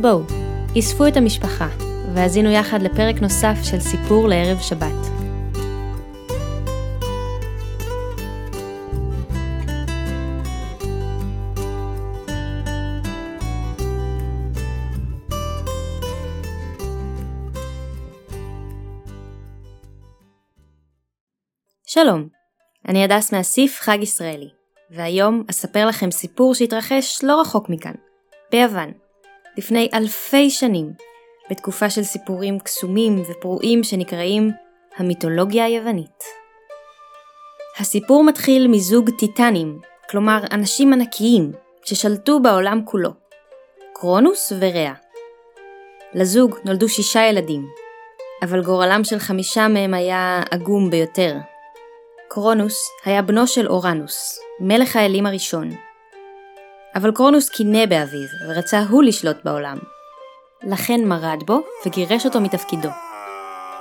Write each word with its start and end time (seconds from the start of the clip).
בואו, 0.00 0.22
אספו 0.78 1.06
את 1.06 1.16
המשפחה, 1.16 1.68
והאזינו 2.14 2.50
יחד 2.50 2.82
לפרק 2.82 3.16
נוסף 3.22 3.54
של 3.62 3.80
סיפור 3.80 4.28
לערב 4.28 4.58
שבת. 4.60 5.18
שלום, 21.86 22.28
אני 22.88 23.04
הדס 23.04 23.32
מאסיף 23.32 23.78
חג 23.80 23.98
ישראלי, 24.02 24.48
והיום 24.90 25.44
אספר 25.50 25.86
לכם 25.86 26.10
סיפור 26.10 26.54
שהתרחש 26.54 27.24
לא 27.24 27.40
רחוק 27.40 27.68
מכאן, 27.68 27.94
ביוון, 28.52 28.92
לפני 29.58 29.88
אלפי 29.94 30.50
שנים, 30.50 30.92
בתקופה 31.50 31.90
של 31.90 32.02
סיפורים 32.02 32.58
קסומים 32.58 33.22
ופרועים 33.30 33.84
שנקראים 33.84 34.50
המיתולוגיה 34.96 35.64
היוונית. 35.64 36.24
הסיפור 37.78 38.24
מתחיל 38.24 38.68
מזוג 38.68 39.10
טיטנים, 39.18 39.78
כלומר 40.10 40.38
אנשים 40.52 40.92
ענקיים, 40.92 41.52
ששלטו 41.84 42.40
בעולם 42.40 42.80
כולו, 42.84 43.10
קרונוס 43.94 44.52
ורע. 44.60 44.92
לזוג 46.14 46.58
נולדו 46.64 46.88
שישה 46.88 47.22
ילדים, 47.22 47.66
אבל 48.42 48.62
גורלם 48.62 49.04
של 49.04 49.18
חמישה 49.18 49.68
מהם 49.68 49.94
היה 49.94 50.42
עגום 50.50 50.90
ביותר. 50.90 51.36
קרונוס 52.28 52.90
היה 53.04 53.22
בנו 53.22 53.46
של 53.46 53.68
אורנוס, 53.68 54.40
מלך 54.60 54.96
האלים 54.96 55.26
הראשון, 55.26 55.70
אבל 56.98 57.12
קרונוס 57.12 57.48
קינא 57.48 57.86
באביו, 57.86 58.28
ורצה 58.48 58.82
הוא 58.88 59.02
לשלוט 59.02 59.36
בעולם. 59.44 59.78
לכן 60.62 61.04
מרד 61.04 61.42
בו, 61.46 61.60
וגירש 61.86 62.26
אותו 62.26 62.40
מתפקידו. 62.40 62.88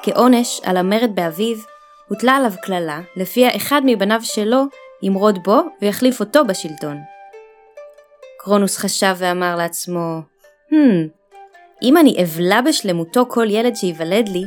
כעונש 0.03 0.61
על 0.63 0.77
המרד 0.77 1.15
באביו, 1.15 1.57
הוטלה 2.09 2.35
עליו 2.35 2.51
קללה, 2.61 3.01
לפיה 3.15 3.55
אחד 3.55 3.81
מבניו 3.85 4.19
שלו 4.23 4.61
ימרוד 5.03 5.43
בו 5.43 5.61
ויחליף 5.81 6.19
אותו 6.19 6.45
בשלטון. 6.45 6.97
קרונוס 8.39 8.77
חשב 8.77 9.15
ואמר 9.17 9.55
לעצמו, 9.55 10.21
Hmm, 10.71 11.07
אם 11.83 11.97
אני 11.97 12.23
אבלע 12.23 12.61
בשלמותו 12.61 13.25
כל 13.29 13.45
ילד 13.49 13.75
שייוולד 13.75 14.29
לי, 14.29 14.43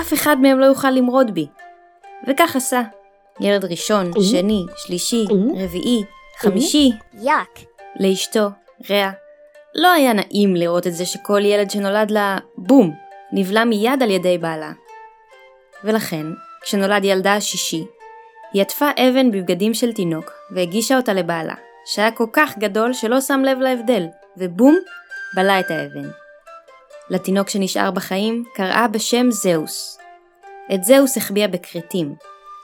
אף 0.00 0.12
אחד 0.12 0.36
מהם 0.40 0.58
לא 0.58 0.66
יוכל 0.66 0.90
למרוד 0.90 1.34
בי. 1.34 1.46
וכך 2.28 2.56
עשה. 2.56 2.82
ילד 3.40 3.64
ראשון, 3.64 4.10
שני, 4.20 4.66
שלישי, 4.76 5.24
רביעי, 5.56 6.04
חמישי, 6.38 6.92
יאק. 7.22 7.75
לאשתו, 8.00 8.48
רע. 8.90 9.10
לא 9.74 9.92
היה 9.92 10.12
נעים 10.12 10.56
לראות 10.56 10.86
את 10.86 10.94
זה 10.94 11.06
שכל 11.06 11.44
ילד 11.44 11.70
שנולד 11.70 12.10
לה, 12.10 12.38
בום, 12.56 12.94
נבלע 13.32 13.64
מיד 13.64 14.02
על 14.02 14.10
ידי 14.10 14.38
בעלה. 14.38 14.72
ולכן, 15.84 16.26
כשנולד 16.62 17.04
ילדה 17.04 17.34
השישי, 17.34 17.84
היא 18.52 18.62
עטפה 18.62 18.90
אבן 18.98 19.30
בבגדים 19.30 19.74
של 19.74 19.92
תינוק, 19.92 20.32
והגישה 20.50 20.96
אותה 20.96 21.12
לבעלה, 21.12 21.54
שהיה 21.84 22.10
כל 22.10 22.26
כך 22.32 22.58
גדול 22.58 22.92
שלא 22.92 23.20
שם 23.20 23.40
לב 23.44 23.58
להבדל, 23.58 24.06
ובום, 24.36 24.76
בלע 25.34 25.60
את 25.60 25.70
האבן. 25.70 26.08
לתינוק 27.10 27.48
שנשאר 27.48 27.90
בחיים 27.90 28.44
קראה 28.54 28.88
בשם 28.88 29.30
זהוס. 29.30 29.98
את 30.74 30.84
זהוס 30.84 31.16
החביאה 31.16 31.48
בכרתים, 31.48 32.14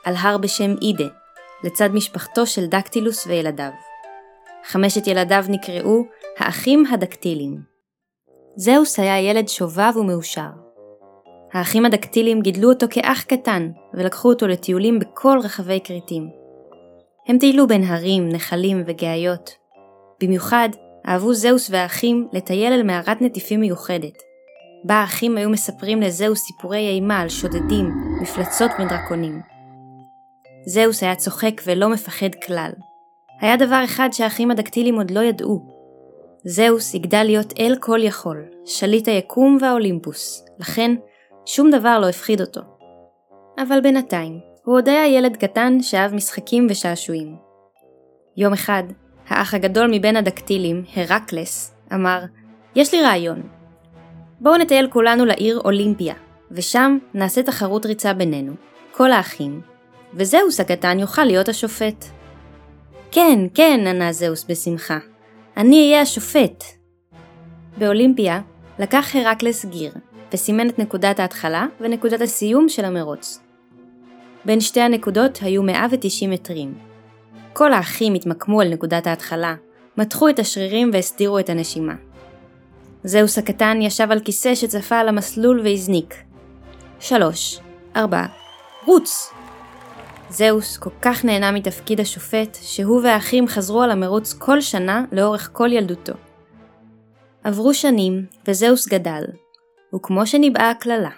על 0.04 0.14
הר 0.16 0.38
בשם 0.38 0.74
אידה, 0.82 1.08
לצד 1.64 1.88
משפחתו 1.92 2.46
של 2.46 2.66
דקטילוס 2.66 3.26
וילדיו. 3.26 3.91
חמשת 4.64 5.06
ילדיו 5.06 5.44
נקראו 5.48 6.02
האחים 6.38 6.84
הדקטילים. 6.86 7.58
זהוס 8.56 8.98
היה 8.98 9.20
ילד 9.20 9.48
שובב 9.48 9.96
ומאושר. 9.96 10.50
האחים 11.52 11.86
הדקטילים 11.86 12.40
גידלו 12.40 12.68
אותו 12.68 12.86
כאח 12.90 13.22
קטן, 13.22 13.70
ולקחו 13.94 14.28
אותו 14.28 14.46
לטיולים 14.46 14.98
בכל 14.98 15.38
רחבי 15.42 15.80
כרתים. 15.84 16.28
הם 17.28 17.38
טיילו 17.38 17.66
בין 17.66 17.82
הרים, 17.84 18.28
נחלים 18.28 18.82
וגאיות. 18.86 19.50
במיוחד 20.22 20.68
אהבו 21.08 21.34
זהוס 21.34 21.70
והאחים 21.70 22.28
לטייל 22.32 22.72
אל 22.72 22.82
מערת 22.82 23.22
נטיפים 23.22 23.60
מיוחדת, 23.60 24.22
בה 24.84 24.94
האחים 24.94 25.36
היו 25.36 25.50
מספרים 25.50 26.00
לזהוס 26.00 26.40
סיפורי 26.46 26.88
אימה 26.88 27.20
על 27.20 27.28
שודדים, 27.28 27.90
מפלצות 28.22 28.70
ודרקונים. 28.78 29.40
זהוס 30.66 31.02
היה 31.02 31.14
צוחק 31.14 31.60
ולא 31.66 31.88
מפחד 31.88 32.34
כלל. 32.46 32.70
היה 33.42 33.56
דבר 33.56 33.80
אחד 33.84 34.08
שהאחים 34.12 34.50
הדקטילים 34.50 34.94
עוד 34.96 35.10
לא 35.10 35.20
ידעו. 35.20 35.60
זהוס 36.44 36.94
יגדל 36.94 37.22
להיות 37.22 37.52
אל 37.58 37.76
כל 37.80 37.98
יכול, 38.02 38.44
שליט 38.64 39.08
היקום 39.08 39.58
והאולימפוס, 39.60 40.44
לכן 40.58 40.94
שום 41.46 41.70
דבר 41.70 41.98
לא 41.98 42.08
הפחיד 42.08 42.40
אותו. 42.40 42.60
אבל 43.58 43.80
בינתיים, 43.80 44.40
הוא 44.64 44.76
עוד 44.76 44.88
היה 44.88 45.06
ילד 45.06 45.36
קטן 45.36 45.82
שאהב 45.82 46.14
משחקים 46.14 46.66
ושעשועים. 46.70 47.36
יום 48.36 48.52
אחד, 48.52 48.82
האח 49.28 49.54
הגדול 49.54 49.90
מבין 49.90 50.16
הדקטילים, 50.16 50.84
הרקלס, 50.96 51.74
אמר, 51.94 52.24
יש 52.76 52.94
לי 52.94 53.02
רעיון. 53.02 53.42
בואו 54.40 54.56
נטייל 54.56 54.88
כולנו 54.90 55.24
לעיר 55.24 55.60
אולימפיה, 55.64 56.14
ושם 56.50 56.98
נעשה 57.14 57.42
תחרות 57.42 57.86
ריצה 57.86 58.14
בינינו, 58.14 58.52
כל 58.92 59.12
האחים, 59.12 59.60
וזהוס 60.14 60.60
הקטן 60.60 60.98
יוכל 60.98 61.24
להיות 61.24 61.48
השופט. 61.48 62.21
כן, 63.14 63.38
כן, 63.54 63.86
ענה 63.86 64.12
זהוס 64.12 64.44
בשמחה. 64.48 64.98
אני 65.56 65.86
אהיה 65.86 66.00
השופט. 66.00 66.64
באולימפיה 67.78 68.40
לקח 68.78 69.16
הרקלס 69.16 69.64
גיר, 69.64 69.92
וסימן 70.32 70.68
את 70.68 70.78
נקודת 70.78 71.20
ההתחלה 71.20 71.66
ונקודת 71.80 72.20
הסיום 72.20 72.68
של 72.68 72.84
המרוץ. 72.84 73.40
בין 74.44 74.60
שתי 74.60 74.80
הנקודות 74.80 75.38
היו 75.42 75.62
190 75.62 76.30
מטרים. 76.30 76.74
כל 77.52 77.72
האחים 77.72 78.14
התמקמו 78.14 78.60
על 78.60 78.68
נקודת 78.68 79.06
ההתחלה, 79.06 79.54
מתחו 79.96 80.28
את 80.28 80.38
השרירים 80.38 80.90
והסדירו 80.92 81.38
את 81.38 81.50
הנשימה. 81.50 81.94
זהוס 83.04 83.38
הקטן 83.38 83.82
ישב 83.82 84.08
על 84.10 84.20
כיסא 84.20 84.54
שצפה 84.54 84.98
על 84.98 85.08
המסלול 85.08 85.60
והזניק. 85.60 86.14
שלוש, 87.00 87.58
ארבע, 87.96 88.26
רוץ! 88.86 89.32
זהוס 90.32 90.76
כל 90.76 90.90
כך 91.02 91.24
נהנה 91.24 91.52
מתפקיד 91.52 92.00
השופט, 92.00 92.58
שהוא 92.62 93.00
והאחים 93.04 93.48
חזרו 93.48 93.82
על 93.82 93.90
המרוץ 93.90 94.32
כל 94.32 94.60
שנה 94.60 95.04
לאורך 95.12 95.50
כל 95.52 95.72
ילדותו. 95.72 96.12
עברו 97.44 97.74
שנים, 97.74 98.26
וזהוס 98.48 98.88
גדל, 98.88 99.24
וכמו 99.94 100.26
שניבאה 100.26 100.70
הקללה, 100.70 101.10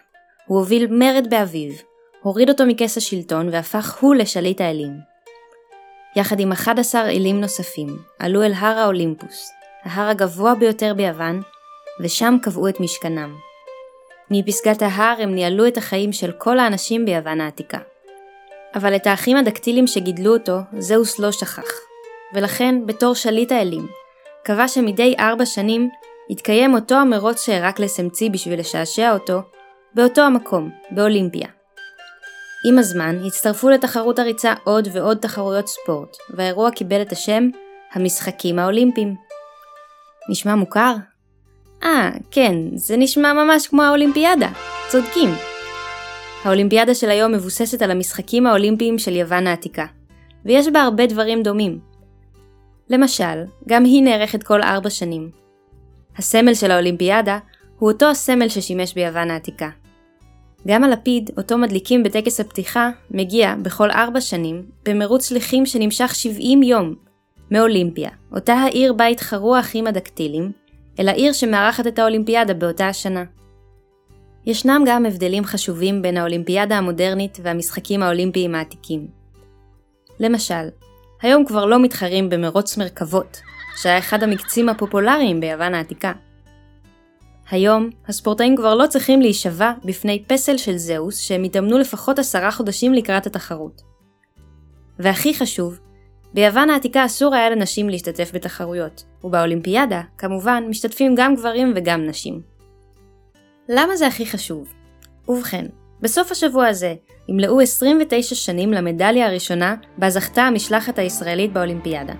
הוא 0.47 0.59
הוביל 0.59 0.87
מרד 0.91 1.27
באביו, 1.31 1.73
הוריד 2.23 2.51
אותו 2.51 2.67
מכס 2.67 2.97
השלטון 2.97 3.49
והפך 3.53 3.99
הוא 4.01 4.15
לשליט 4.15 4.61
האלים. 4.61 4.93
יחד 6.17 6.41
עם 6.41 6.53
11 6.53 7.11
אלים 7.11 7.41
נוספים, 7.41 7.99
עלו 8.19 8.43
אל 8.43 8.53
הר 8.53 8.79
האולימפוס, 8.79 9.51
ההר 9.83 10.09
הגבוה 10.09 10.55
ביותר 10.55 10.95
ביוון, 10.95 11.43
ושם 12.01 12.37
קבעו 12.43 12.69
את 12.69 12.81
משכנם. 12.81 13.35
מפסגת 14.31 14.83
ההר 14.83 15.23
הם 15.23 15.35
ניהלו 15.35 15.67
את 15.67 15.77
החיים 15.77 16.13
של 16.13 16.33
כל 16.33 16.59
האנשים 16.59 17.05
ביוון 17.05 17.41
העתיקה. 17.41 17.79
אבל 18.75 18.97
את 18.97 19.07
האחים 19.07 19.37
הדקטילים 19.37 19.87
שגידלו 19.87 20.33
אותו, 20.33 20.59
זהוס 20.79 21.19
לא 21.19 21.33
שכח, 21.33 21.71
ולכן, 22.35 22.87
בתור 22.87 23.15
שליט 23.15 23.53
האלים, 23.53 23.87
קבע 24.45 24.69
שמדי 24.69 25.15
ארבע 25.19 25.47
שנים 25.47 25.91
יתקיים 26.31 26.75
אותו 26.75 26.95
המרוץ 26.95 27.47
שהרקלס 27.47 28.01
המציא 28.01 28.31
בשביל 28.31 28.61
לשעשע 28.61 29.13
אותו, 29.13 29.43
באותו 29.95 30.23
המקום, 30.23 30.71
באולימפיה. 30.91 31.49
עם 32.67 32.79
הזמן 32.79 33.17
הצטרפו 33.27 33.69
לתחרות 33.71 34.19
הריצה 34.19 34.55
עוד 34.65 34.89
ועוד 34.93 35.19
תחרויות 35.19 35.67
ספורט, 35.67 36.17
והאירוע 36.31 36.71
קיבל 36.71 37.03
את 37.03 37.13
השם 37.13 37.49
המשחקים 37.93 38.59
האולימפיים. 38.59 39.15
נשמע 40.31 40.55
מוכר? 40.55 40.95
אה, 41.83 42.11
כן, 42.31 42.55
זה 42.75 42.97
נשמע 42.97 43.33
ממש 43.33 43.67
כמו 43.67 43.83
האולימפיאדה. 43.83 44.49
צודקים. 44.89 45.54
האולימפיאדה 46.45 46.95
של 46.95 47.11
היום 47.11 47.33
מבוססת 47.33 47.83
על 47.83 47.91
המשחקים 47.91 48.47
האולימפיים 48.47 48.99
של 48.99 49.17
יוון 49.17 49.47
העתיקה, 49.47 49.87
ויש 50.45 50.69
בה 50.69 50.83
הרבה 50.83 51.07
דברים 51.07 51.43
דומים. 51.43 51.79
למשל, 52.91 53.45
גם 53.69 53.85
היא 53.85 54.03
נערכת 54.03 54.43
כל 54.43 54.63
ארבע 54.63 54.91
שנים. 54.91 55.31
הסמל 56.17 56.55
של 56.55 56.71
האולימפיאדה 56.71 57.39
הוא 57.79 57.93
אותו 57.93 58.07
הסמל 58.07 58.49
ששימש 58.49 58.95
ביוון 58.95 59.31
העתיקה. 59.31 59.71
גם 60.67 60.85
הלפיד, 60.85 61.31
אותו 61.37 61.59
מדליקים 61.59 62.03
בטקס 62.03 62.41
הפתיחה, 62.41 62.91
מגיע, 63.11 63.55
בכל 63.63 63.91
ארבע 63.91 64.21
שנים, 64.21 64.63
במרוץ 64.85 65.29
שליחים 65.29 65.67
שנמשך 65.67 66.15
70 66.15 66.63
יום, 66.63 66.95
מאולימפיה, 67.51 68.11
אותה 68.33 68.55
העיר 68.55 68.93
בה 68.93 69.07
התחרו 69.07 69.57
האחים 69.57 69.87
הדקטילים, 69.87 70.53
אל 71.01 71.09
העיר 71.09 71.33
שמארחת 71.33 71.87
את 71.87 71.99
האולימפיאדה 71.99 72.55
באותה 72.55 72.89
השנה. 72.89 73.25
ישנם 74.47 74.85
גם 74.87 75.07
הבדלים 75.07 75.45
חשובים 75.45 76.03
בין 76.03 76.17
האולימפיאדה 76.17 76.79
המודרנית 76.79 77.39
והמשחקים 77.43 78.03
האולימפיים 78.03 78.55
העתיקים. 78.55 79.09
למשל, 80.21 80.69
היום 81.23 81.45
כבר 81.45 81.67
לא 81.67 81.83
מתחרים 81.83 82.31
במרוץ 82.31 82.77
מרכבות, 82.77 83.41
שהיה 83.77 83.99
אחד 83.99 84.23
המקצים 84.23 84.69
הפופולריים 84.69 85.41
ביוון 85.41 85.75
העתיקה. 85.75 86.13
היום, 87.51 87.91
הספורטאים 88.09 88.57
כבר 88.57 88.75
לא 88.75 88.87
צריכים 88.87 89.21
להישבע 89.21 89.73
בפני 89.85 90.23
פסל 90.27 90.57
של 90.57 90.77
זהוס 90.77 91.19
שהם 91.19 91.43
התאמנו 91.43 91.79
לפחות 91.79 92.19
עשרה 92.19 92.51
חודשים 92.51 92.95
לקראת 92.95 93.27
התחרות. 93.27 93.83
והכי 94.99 95.35
חשוב, 95.35 95.79
ביוון 96.35 96.71
העתיקה 96.71 97.05
אסור 97.05 97.35
היה 97.35 97.51
לנשים 97.51 97.89
להשתתף 97.89 98.31
בתחרויות, 98.35 99.05
ובאולימפיאדה, 99.25 100.03
כמובן, 100.19 100.65
משתתפים 100.69 101.15
גם 101.17 101.35
גברים 101.35 101.73
וגם 101.77 102.07
נשים. 102.07 102.54
למה 103.69 103.97
זה 103.97 104.07
הכי 104.07 104.27
חשוב? 104.27 104.69
ובכן, 105.29 105.67
בסוף 106.01 106.33
השבוע 106.33 106.67
הזה 106.67 106.95
ימלאו 107.29 107.61
29 107.61 108.35
שנים 108.35 108.73
למדליה 108.73 109.27
הראשונה 109.27 109.75
בה 109.99 110.11
זכתה 110.11 110.43
המשלחת 110.43 110.99
הישראלית 110.99 111.53
באולימפיאדה. 111.53 112.15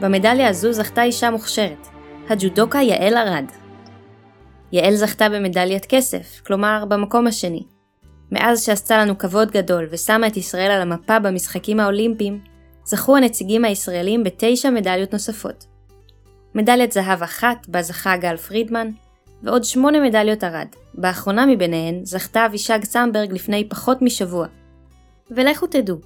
במדליה 0.00 0.48
הזו 0.48 0.72
זכתה 0.72 1.02
אישה 1.02 1.30
מוכשרת, 1.30 1.86
הג'ודוקה 2.28 2.78
יעל 2.78 3.16
ארד. 3.16 3.44
יעל 4.72 4.94
זכתה 4.94 5.28
במדליית 5.28 5.86
כסף, 5.86 6.40
כלומר 6.46 6.84
במקום 6.88 7.26
השני. 7.26 7.62
מאז 8.32 8.64
שעשתה 8.64 8.98
לנו 8.98 9.18
כבוד 9.18 9.50
גדול 9.50 9.88
ושמה 9.90 10.26
את 10.26 10.36
ישראל 10.36 10.70
על 10.70 10.82
המפה 10.82 11.18
במשחקים 11.18 11.80
האולימפיים, 11.80 12.40
זכו 12.84 13.16
הנציגים 13.16 13.64
הישראלים 13.64 14.24
בתשע 14.24 14.70
מדליות 14.70 15.12
נוספות. 15.12 15.66
מדליית 16.54 16.92
זהב 16.92 17.22
אחת 17.22 17.68
בה 17.68 17.82
זכה 17.82 18.16
גל 18.16 18.36
פרידמן, 18.36 18.90
ועוד 19.42 19.64
שמונה 19.64 20.00
מדליות 20.00 20.44
ארד. 20.44 20.68
באחרונה 20.94 21.46
מביניהן 21.46 22.04
זכתה 22.04 22.46
אבישג 22.46 22.84
סמברג 22.84 23.32
לפני 23.32 23.68
פחות 23.68 24.02
משבוע. 24.02 24.46
ולכו 25.30 25.66
תדעו, 25.66 25.96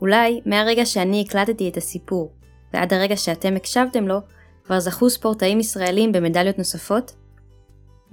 אולי 0.00 0.40
מהרגע 0.46 0.86
שאני 0.86 1.24
הקלטתי 1.26 1.68
את 1.68 1.76
הסיפור 1.76 2.32
ועד 2.74 2.92
הרגע 2.92 3.16
שאתם 3.16 3.56
הקשבתם 3.56 4.08
לו, 4.08 4.18
כבר 4.64 4.80
זכו 4.80 5.10
ספורטאים 5.10 5.60
ישראלים 5.60 6.12
במדליות 6.12 6.58
נוספות? 6.58 7.12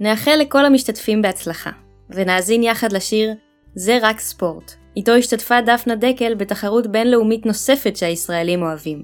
נאחל 0.00 0.36
לכל 0.40 0.64
המשתתפים 0.64 1.22
בהצלחה, 1.22 1.70
ונאזין 2.10 2.62
יחד 2.62 2.92
לשיר 2.92 3.34
"זה 3.74 3.98
רק 4.02 4.20
ספורט", 4.20 4.72
איתו 4.96 5.12
השתתפה 5.12 5.60
דפנה 5.60 5.94
דקל 5.94 6.34
בתחרות 6.34 6.86
בינלאומית 6.86 7.46
נוספת 7.46 7.96
שהישראלים 7.96 8.62
אוהבים, 8.62 9.02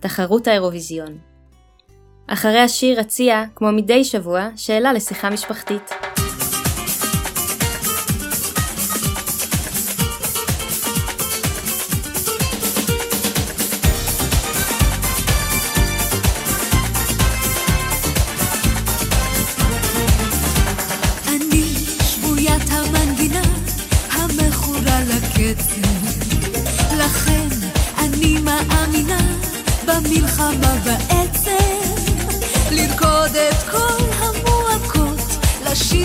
תחרות 0.00 0.46
האירוויזיון. 0.46 1.31
אחרי 2.26 2.60
השיר 2.60 3.00
אציע, 3.00 3.44
כמו 3.56 3.72
מדי 3.72 4.04
שבוע, 4.04 4.48
שאלה 4.56 4.92
לשיחה 4.92 5.30
משפחתית. 5.30 6.11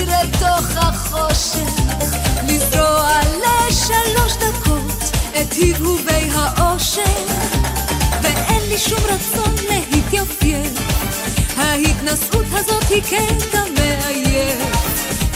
לשיר 0.07 0.21
אל 0.21 0.27
תוך 0.39 0.77
החושך, 0.77 1.81
לזרוע 2.47 3.19
לשלוש 3.37 4.33
דקות 4.33 5.11
את 5.41 5.53
הבהובי 5.61 6.29
האושר, 6.33 7.01
ואין 8.21 8.61
לי 8.69 8.77
שום 8.77 8.99
רצון 9.03 9.55
להתייפייף, 9.69 10.71
ההתנשאות 11.57 12.45
הזאת 12.51 12.89
היא 12.89 13.01
קטע 13.03 13.63
מאייף. 13.79 14.87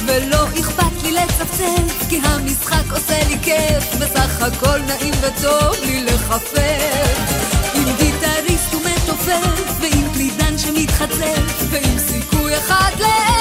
ולא 0.05 0.47
אכפת 0.59 1.03
לי 1.03 1.11
לצפצף, 1.11 2.09
כי 2.09 2.19
המשחק 2.23 2.91
עושה 2.91 3.27
לי 3.27 3.37
כיף, 3.43 3.95
בסך 3.99 4.41
הכל 4.41 4.79
נעים 4.79 5.13
וטוב 5.21 5.75
לי 5.85 6.03
לחפף. 6.03 7.51
גיטריסט 7.97 8.73
ומתופף, 8.73 9.79
ועם 9.81 10.13
קלידן 10.13 10.57
שמתחצף, 10.57 11.63
ועם 11.69 11.99
סיכוי 11.99 12.57
אחד 12.57 12.91
לאלף 12.99 13.40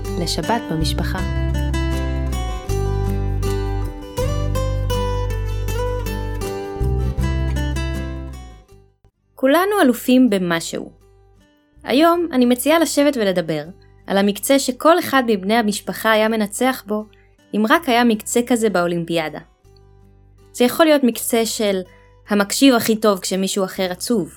לשבת 0.19 0.61
במשפחה. 0.71 1.19
כולנו 9.35 9.81
אלופים 9.81 10.29
במשהו. 10.29 10.91
היום 11.83 12.27
אני 12.31 12.45
מציעה 12.45 12.79
לשבת 12.79 13.17
ולדבר 13.17 13.63
על 14.07 14.17
המקצה 14.17 14.59
שכל 14.59 14.99
אחד 14.99 15.23
מבני 15.27 15.55
המשפחה 15.55 16.11
היה 16.11 16.29
מנצח 16.29 16.83
בו 16.87 17.05
אם 17.53 17.65
רק 17.69 17.89
היה 17.89 18.03
מקצה 18.03 18.39
כזה 18.47 18.69
באולימפיאדה. 18.69 19.39
זה 20.53 20.63
יכול 20.63 20.85
להיות 20.85 21.03
מקצה 21.03 21.45
של 21.45 21.81
המקשיב 22.29 22.75
הכי 22.75 22.95
טוב 22.95 23.19
כשמישהו 23.19 23.63
אחר 23.63 23.91
עצוב, 23.91 24.33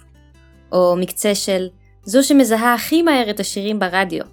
או 0.73 0.97
מקצה 0.97 1.35
של 1.35 1.67
זו 2.05 2.23
שמזהה 2.23 2.75
הכי 2.75 3.03
מהר 3.03 3.31
את 3.31 3.41
השירים 3.41 3.79
ברדיו, 3.79 4.25